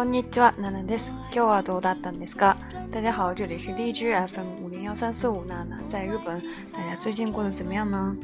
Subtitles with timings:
[0.00, 1.12] こんにちは、ナナです。
[1.30, 2.56] 今日はどうだったんですか
[2.90, 6.34] 大家好，这里是荔枝 FM 五0幺3 4 5ナナ在日本，
[6.72, 8.16] 大家最近过得怎么样呢？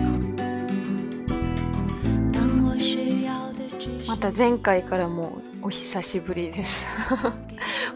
[2.33, 6.87] 当我需要的只是また前回からもお久しぶりです。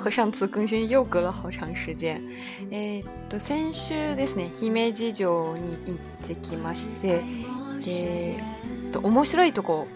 [0.03, 2.21] 和上次更新又隔了好长时间。
[2.71, 7.23] えっと先週ですね、姫路城に行ってきまして、
[7.83, 8.44] で、
[8.83, 9.88] ちょっと面白いとこ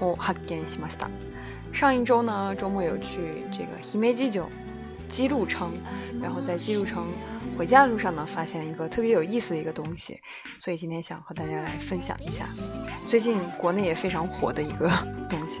[0.00, 1.10] を発見しました。
[1.72, 4.48] 上一周呢，周末有去这个姫路城、
[5.10, 5.70] 姬路城，
[6.20, 7.06] 然后在姬路城
[7.56, 10.20] 回家的路上呢，发现一个特别有意思的一个东西，
[10.58, 12.46] 所以今天想和大家来分享一下，
[13.06, 14.88] 最近国内也非常火的一个
[15.28, 15.60] 东西。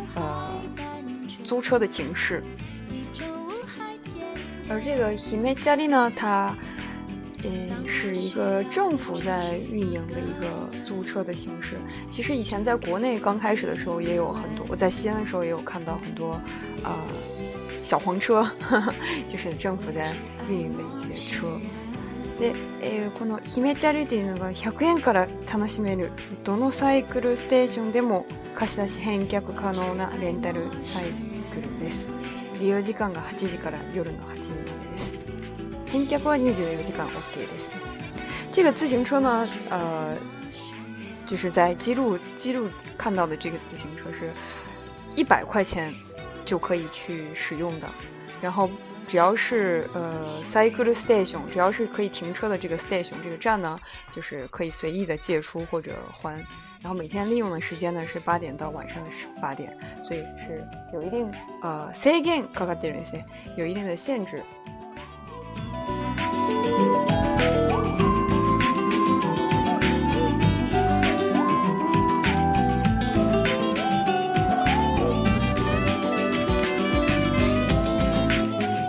[1.50, 2.42] 租车的形式，
[4.68, 6.56] 而这个 Hime 加利呢，它
[7.42, 7.50] 呃
[7.86, 11.76] 是一个政府在运营的一个租车的形式。
[12.10, 16.40] 其实以前在国内刚开始的时候也有很多，我在西安的时候也有看到很多
[16.82, 16.92] 呃
[17.84, 18.46] 小黄车，
[19.28, 20.14] 就是政府在
[20.48, 21.60] 运营的一些车。
[22.38, 26.10] で、えー、この姫チャリというのが100円から楽しめる
[26.44, 31.29] どのサイクルステーションでも貸し出し返却可能なレンタルサイクル
[31.80, 32.08] です
[32.58, 35.14] 利用時間が8時から夜の8時までです
[35.86, 37.70] 返却は24時間 OK です
[38.50, 40.16] 这个自行车呢呃
[41.26, 44.32] 就是在记录记录看到的这个自行车是
[45.14, 45.92] 一百块钱
[46.44, 47.88] 就可以去使用的
[48.40, 48.70] 然后
[49.06, 53.78] 只要是呃 cycle station 只要是可以停车的这个 station 这个站呢
[54.10, 56.44] 就是可以随意的借出或者还
[56.80, 61.30] 然后每天利用的时间呢是八点到晚上的八点，所以是有一定
[61.62, 63.24] 呃制限かかってるんですね，
[63.56, 64.42] 有一定的限制。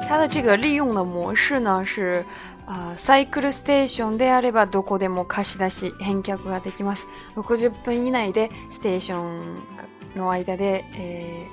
[0.07, 2.25] 它的这个利用的模式呢是。
[2.74, 7.06] あサイクルステーションであればどこでも貸し出し返却ができます
[7.36, 9.60] 60分以内でステーション
[10.16, 11.48] の間で、え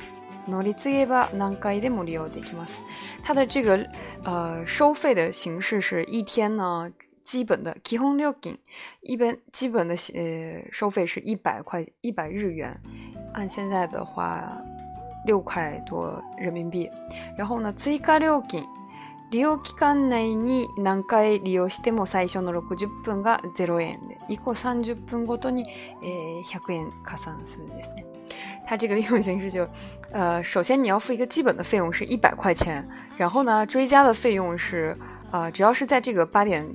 [0.47, 2.81] ー、乗り継げば何回でも利用できます
[3.23, 3.85] 它的这个
[4.23, 6.89] 呃收费的形式是一天呢
[7.25, 8.57] 基本的基本料金
[9.01, 12.79] 一般基本的呃收费是一百块一百日元
[13.33, 14.57] 按现在的话
[15.25, 16.89] 六块多人民币
[17.37, 18.63] 然后呢追加料金
[19.31, 25.67] 利用期間内に何回利用しても最初の60分が0円で，以降30分ごとに、
[26.01, 28.05] えー、100円加算するんですね。
[28.65, 29.67] 他这个利用形式就，
[30.11, 32.87] 呃，首先你要付一个基本的费用是一百块钱，
[33.17, 34.97] 然后呢，追加的费用是，
[35.31, 36.67] 呃，只要是在这个八点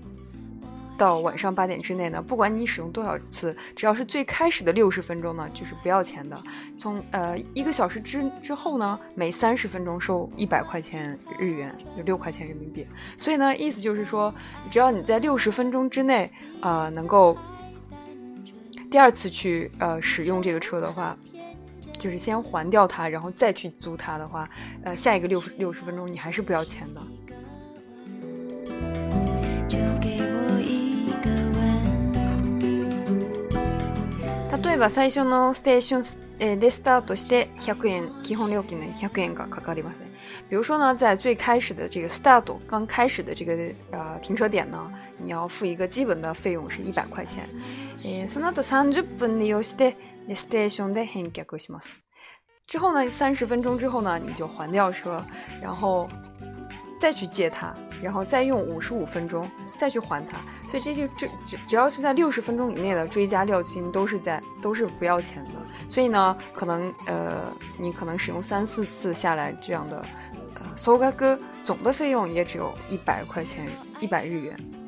[0.96, 6.40] 到晚上八点之内呢，不管你使用多少次，只要是最开始的六十分钟呢，就是不要钱的。
[6.76, 12.86] 从呃一个小时之之后呢，每三十分钟收一百块钱日元，就六块钱人民币。
[13.18, 14.32] 所以呢，意思就是说，
[14.70, 16.30] 只要你在六十分钟之内
[16.60, 17.36] 啊，能够
[18.90, 21.16] 第二次去呃使用这个车的话，
[21.98, 24.48] 就是先还掉它，然后再去租它的话，
[24.84, 27.02] 呃下一个六六十分钟你还是不要钱的。
[34.74, 35.98] えば最初のステーショ
[36.56, 40.10] ンでスタートして100円、基本料金の100円がかかりますね。
[40.50, 43.52] 比如说呢，在最开始的这个 start 刚开始的这个
[43.92, 47.48] 呃停车点呢，你要付一个基本的费用是一百块钱。
[48.02, 52.00] えー、その後三十分利用してでステーションで返却します。
[52.66, 55.24] 之后呢，三十分钟之后呢，你就还掉车，
[55.62, 56.08] 然后
[56.98, 60.36] 再去借它，然后再用五十五分钟再去还它，
[60.68, 65.50] 所以这些这只只要是在六十分钟以内的追加料金都是在都是不要钱的。
[65.88, 70.04] 所以呢，可能呃，你可能使用三四次下来这样的
[70.76, 73.66] ，so 哥哥总的费用也只有一百块钱，
[74.00, 74.83] 一百日元。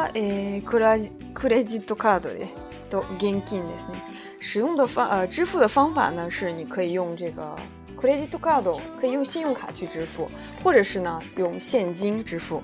[0.00, 0.96] は、えー、クラ
[1.34, 2.48] クレジットカードで
[2.88, 4.02] と現金ですね。
[4.40, 7.56] 使用的方呃支付的方法呢是你可以用这个
[8.00, 10.28] credit card 可以用信用卡去支付，
[10.62, 12.62] 或者是呢用现金支付。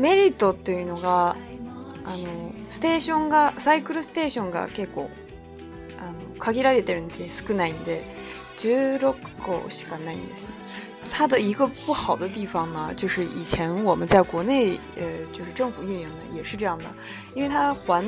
[0.00, 1.36] メリットっていうのが
[2.06, 2.26] あの
[2.70, 5.10] ステーションがサイクルステーションが結構
[6.00, 8.02] あの限られてるんですね少ないんで
[8.56, 10.54] 16個しかないんですね。
[11.12, 16.84] 它的一个不好的地方呢，就是以前我们在国内，呃，就是政府运营的也是这样的，
[17.34, 18.04] 因为它环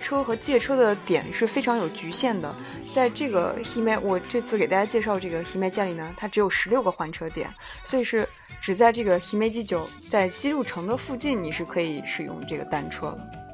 [0.00, 2.54] 车和借车的点是非常有局限的，
[2.90, 7.52] 在这个 Hime，我这次给大家介绍这个 Hime 店里呢，它只有十六个换车点，
[7.84, 8.28] 所以是
[8.60, 9.76] 只在这个 h i m e g i z
[10.08, 13.47] 在纪录城的附近，你是可以使用这个单车的。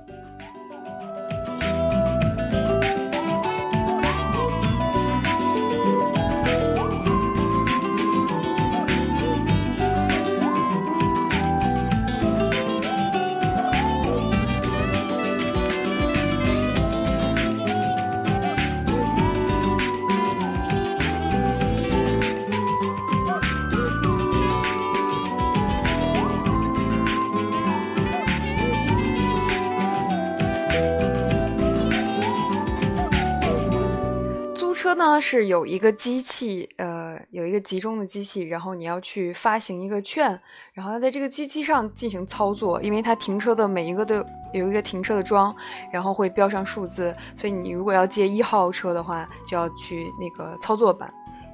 [35.20, 40.38] 是有一个机器，呃，有一个集中的机器，然后你要去发行一个券，
[40.72, 44.14] 然后要在这个机器上进行操作，因为它停车的每一个都
[44.52, 45.54] 有一个停车的桩，
[45.92, 51.12] 然后会标上数字，所以你如果要借一号车的话，就要去那个操作板，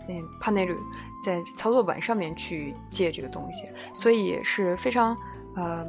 [0.09, 0.77] 那帕内尔
[1.25, 3.65] 在操作板上面去借这个东西，
[3.95, 5.17] 所以是非常
[5.57, 5.85] 呃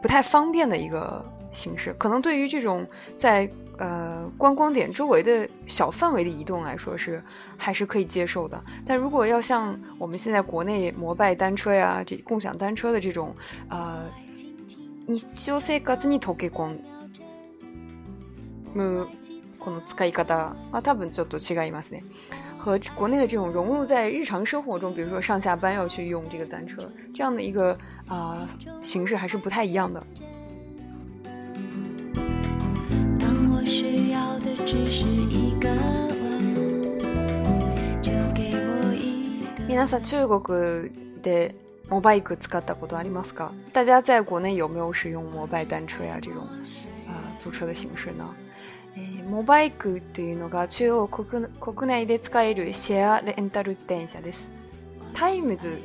[0.00, 2.86] 不太方便的一个形式，可能对于这种
[3.16, 3.50] 在。
[3.77, 7.23] 呃，观光点周围的小范围的移动来说是
[7.55, 13.33] 还是可以接受的，但如果要像我们现在国内摩拜单车呀、这共享单车的这种，
[13.69, 14.05] 呃，
[15.07, 16.77] 日常生活に溶け込
[18.75, 19.07] む
[19.59, 22.03] この使い方は多分ちょっと違いますね。
[22.57, 27.77] 和国内的这种融入在日常生活中，比如说上下班要去用这个单车这样的一个
[28.07, 28.47] 啊
[28.81, 30.05] 形式还是不太一样的。
[39.68, 40.90] 皆さん中国
[41.22, 41.54] で
[41.90, 43.52] モバイク使ったことありますか？
[43.74, 46.46] 大家在国内有没有使用摩拜单车这种
[47.06, 48.26] 啊、租车的形式呢？
[48.96, 54.48] えー、モバイクというのが中央国国内で使えるシェアレンタル自転車です。
[55.12, 55.78] タイムズ、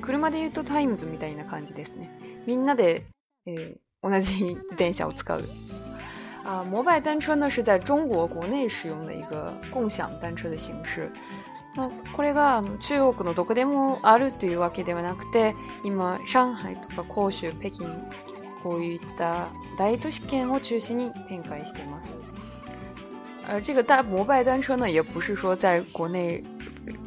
[0.00, 2.10] 車で言うとタイムズみたいな感じですね。
[2.46, 3.04] みんなで、
[3.46, 5.44] えー、同じ自転車を使う
[6.43, 11.09] 啊，摩拜单车呢是在中国国内使用的一个共享单车的形式。
[11.75, 17.85] まあ、これがあの中国のどこでもあるというわけではなくて、今上海とか広州、北京
[18.63, 19.47] こういった
[19.77, 22.15] 大都市圏を中心に展开しています。
[23.47, 26.43] 而这个大摩拜单车呢，也不是说在国内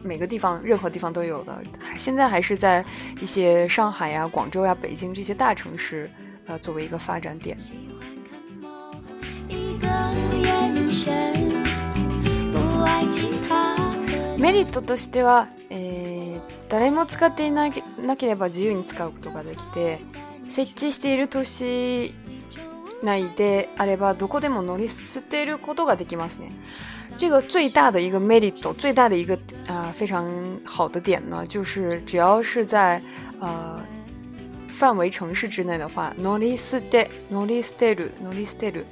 [0.05, 1.53] 每个地方、任何地方都有的，
[1.99, 2.85] 现在还是在
[3.21, 6.09] 一些上海呀、广州呀、北京这些大城市，
[6.47, 7.59] 呃，作为一个发展点。
[14.38, 17.82] メリットとしては、えー、誰も使っていなけ
[18.26, 20.02] れば自由に使うことができて
[20.50, 22.14] 設置している都市
[23.04, 26.52] 内であればどこでも乗り捨てることができますね。
[27.18, 30.24] 这个最大的一个 merit，最大的一个呃、非常
[30.66, 33.02] 好的点呢，就是只要是在
[33.40, 33.80] 呃
[34.72, 38.86] 范围城市之内的话，乗り捨て、乗り捨てる、乗り捨てる。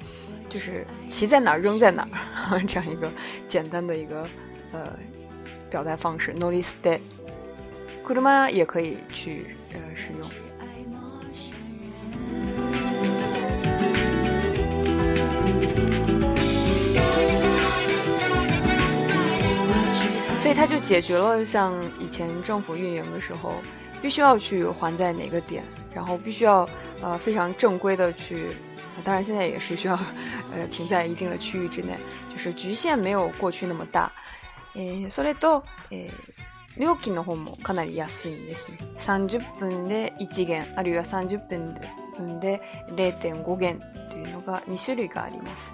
[0.54, 2.08] 就是骑在哪儿扔在哪
[2.52, 3.12] 儿， 这样一个
[3.48, 4.28] 简单的一个
[4.72, 4.94] 呃
[5.68, 6.32] 表达方式。
[6.36, 7.00] Notice day，
[8.04, 10.30] 库德玛也可以去呃使用。
[20.40, 23.54] 所以它就解决了像以前政府运营的时候，
[24.04, 25.64] 必须要去还在哪个点，
[25.96, 26.70] 然后必须要
[27.02, 28.50] 呃非常正规的去。
[29.05, 29.99] 当然，现在也是需要，
[30.53, 31.97] 呃，停在一定的区域之内，
[32.33, 34.11] 就是局限没有过去那么大。
[34.75, 36.11] えそれと、え
[36.77, 38.79] 料金の方もかなり安いんですね。
[38.99, 41.75] 30分で1元、あるいは30分
[42.41, 42.61] で
[42.95, 45.73] 0.5元というのが2種類があります。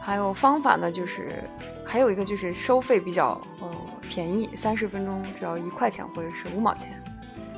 [0.00, 1.44] 还有方法呢，就是
[1.84, 3.70] 还有一个就是收费比较呃
[4.08, 6.90] 便宜，三十分钟只要一块钱或者是五毛钱。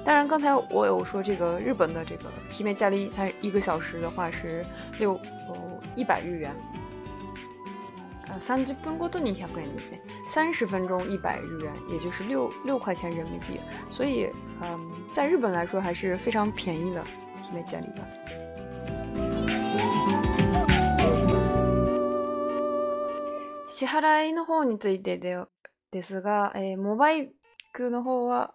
[0.06, 4.64] 当然，刚才我有说这个日本的这个皮面加利，它一个小时的话是
[4.98, 6.52] 六哦一百日元。
[8.28, 13.60] 呃，三十分过多你想贵一点，三十分钟一百日元，也就是六六块钱人民币。
[13.90, 14.28] 所以，
[14.60, 17.02] 嗯，在日本来说还是非常便宜的
[17.42, 18.02] 皮面加利的。
[23.68, 25.44] 支払いの方についてで
[25.90, 27.32] ですが、えー、モバイ
[27.72, 28.54] クの方は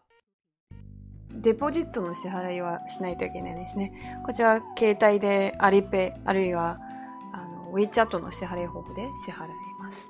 [1.43, 3.93] デポジットの支払いはしないといけないですね。
[4.25, 6.79] こちら、は携帯でアリペあるいは
[7.35, 9.49] あの WeChat の支払い方法で支払い
[9.81, 10.09] ます。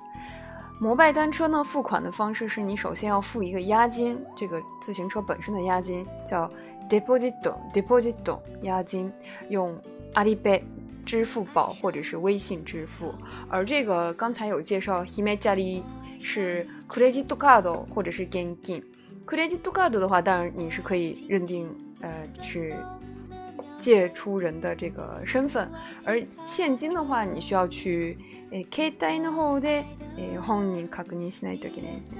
[0.77, 6.49] 摩拜单车呢，付款的方式是你首先要付一个押金，这个自行车本身的押金叫
[6.87, 7.33] deposit
[7.73, 8.15] deposit
[8.61, 9.11] 押金，
[9.49, 9.75] 用
[10.13, 10.61] 阿里 pay、
[11.03, 13.11] 支付宝或者是微信支付。
[13.49, 15.83] 而这个刚才有介绍 h i m e j a r i
[16.21, 18.83] 是 credit card 或者是 g e n i n
[19.28, 19.58] 现金。
[19.58, 21.68] credit card 的话，当然你是可以认定，
[22.00, 22.74] 呃，是
[23.76, 25.70] 借出人的这个身份，
[26.04, 28.16] 而现金的话，你需要去
[28.50, 29.84] 诶携帯の方で
[30.16, 32.16] 诶本人確認しないといけないです。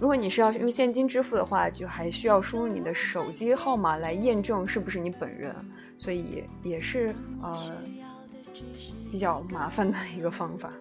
[0.00, 5.54] 如果你是要用现金支付的话，就还需要输入你的手机号码来验证是不是你本人，
[5.96, 7.76] 所以也是呃。
[9.12, 10.72] 比较麻烦的一个方法。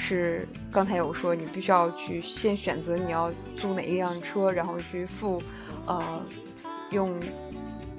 [0.00, 5.42] 是刚才有说，你必须要去先选择你要租哪一辆车，然后去付，
[5.86, 6.02] 呃，
[6.90, 7.20] 用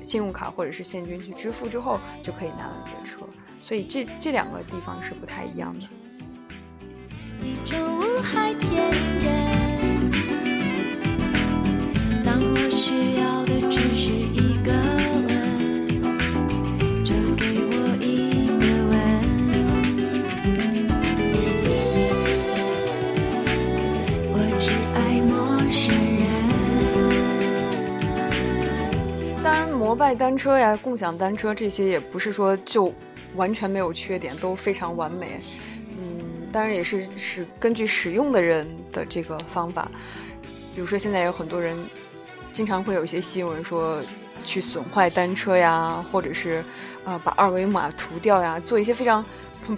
[0.01, 3.19] 信用卡或者是现金去支付之后，就可以拿到你的车。
[3.61, 5.85] 所以这这两个地方是不太一样的。
[30.01, 32.91] 外单车呀，共享单车这些也不是说就
[33.35, 35.39] 完全没有缺点，都非常完美。
[35.89, 39.91] 嗯，当然也是是根据使用的人的这个方法。
[40.73, 41.77] 比如说，现在有很多人
[42.51, 44.01] 经常会有一些新闻说
[44.43, 46.65] 去损坏单车呀，或者是
[47.05, 49.23] 啊把二维码涂掉呀，做一些非常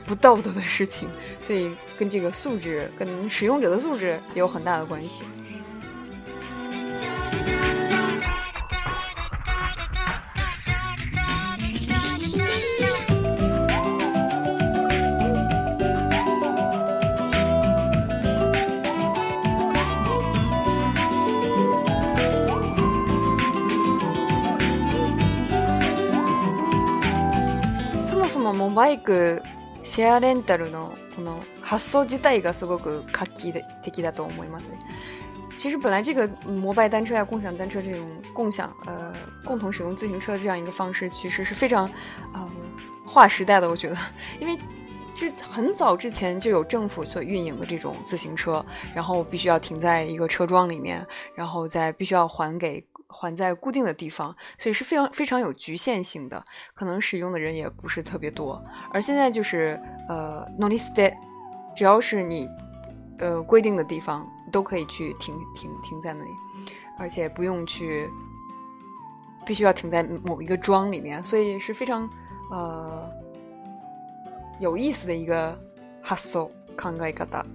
[0.07, 1.09] 不道德的事情，
[1.41, 5.23] 所以跟这个素质、跟使用者的素质也有很大的关系。
[28.74, 29.42] バイク
[29.82, 34.78] シェアレンタルのこの発想自体がすごく画期的だと思いますね。
[35.56, 39.12] 其实本来这个摩拜单车呀、共享单车这种共享呃
[39.44, 41.90] 共同使用自行车这样一个方式，其实是非常
[42.34, 42.50] 呃
[43.06, 43.68] 划时代的。
[43.68, 43.96] 我觉得，
[44.38, 44.58] 因为
[45.14, 52.84] 这很早之前就有政府所运营的这种自行车，然后必须要停在一个车桩里面，然后再必须要还给。
[53.13, 56.43] 还在固定的地方，所以是非常非常有局限性的，
[56.73, 58.61] 可能使用的人也不是特别多。
[58.91, 59.79] 而现在就是
[60.09, 61.13] 呃 n o n i s t e
[61.75, 62.49] 只要是你
[63.19, 66.29] 呃规定的地方，都可以去停停停在那里，
[66.97, 68.09] 而且不用去，
[69.45, 72.09] 必须要停在某一个庄里面，所以是非常
[72.51, 73.09] 呃
[74.59, 75.57] 有意思的一个
[76.03, 77.45] hustle，看 a t a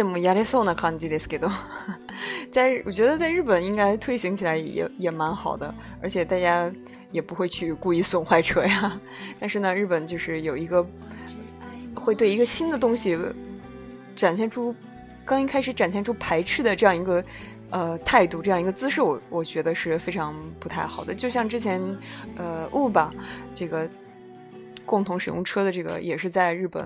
[0.00, 1.50] でもやれそうな感じですけど，
[2.50, 6.70] 在我觉得在日本应该推行起来也也蛮好的，而且大家
[7.12, 9.00] 也不会去故意损坏车呀。
[9.38, 10.86] 但是呢，日本就是有一个
[11.94, 13.18] 会对一个新的东西
[14.14, 14.74] 展现出
[15.24, 17.24] 刚一开始展现出排斥的这样一个
[17.70, 21.14] 呃态度，这样一个姿势，我我觉得是非常不太好的。
[21.14, 21.80] 就像之前
[22.36, 23.10] 呃 Uber
[23.54, 23.88] 这个。
[24.91, 26.85] 共同使用车的这个也是在日本，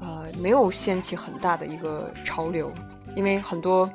[0.00, 2.68] 呃，没有掀起很大的一个潮流，
[3.14, 3.88] 因为很多，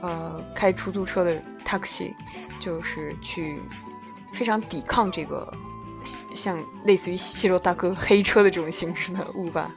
[0.00, 2.14] 呃，开出租车的 taxi
[2.58, 3.60] 就是去
[4.32, 5.52] 非常抵抗这个
[6.34, 9.70] 像类似于西罗大哥黑车的这种形式的物吧。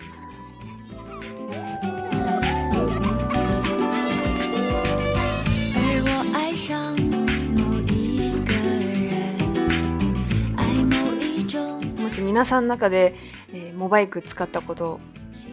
[12.18, 13.16] し皆さんの中で、
[13.54, 15.00] えー、モバイク使ったこと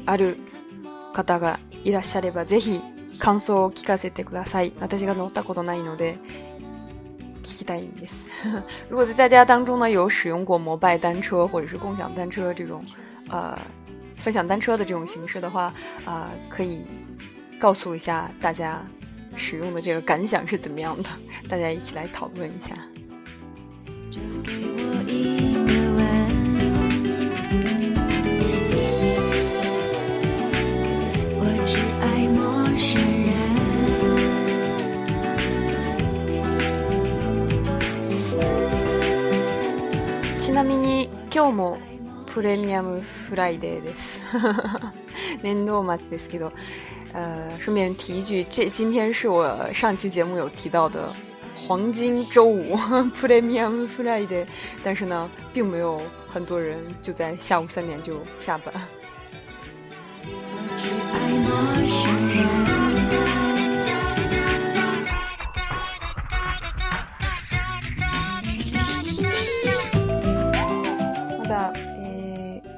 [0.06, 0.38] ある
[1.12, 2.80] 方がいらっしゃればぜひ
[3.18, 4.72] 感想を聞かせてください。
[4.80, 6.18] 私が乗ったことないので、
[7.44, 8.28] 聞きたいんです。
[8.90, 12.84] 如果在大家当中呢有使用过摩拜单车或者是共享单车这种，
[13.30, 13.56] 呃，
[14.18, 15.72] 分享单车的这种形式的话，
[16.04, 16.84] 啊、呃，可以
[17.60, 18.82] 告诉一下大家
[19.36, 21.08] 使用的这个感想是怎么样的，
[21.48, 22.76] 大家一起来讨论一下。
[41.33, 41.77] 今日も
[42.25, 44.21] プレミアムフライデーです。
[45.41, 46.51] 年度末ですけど，
[47.13, 51.13] 呃，顺便提一句，这今天是我上期节目有提到的
[51.67, 52.75] 黄金周五
[53.15, 54.45] （Premium Friday），
[54.83, 58.73] 但是呢，并没有很多人就在下午三点就下班。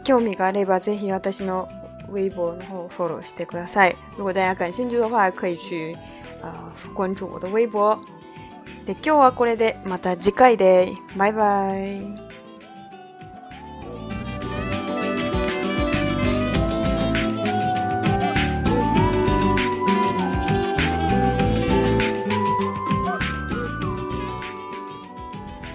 [0.06, 1.68] 興味があればぜひ私の
[2.14, 3.96] 微博然后 f o l l してください。
[4.16, 5.96] 如果大家感兴趣的话，可以去
[6.42, 7.98] 呃、关注我的微博。
[8.86, 12.25] で今日はこれでまた次回でバイバイ。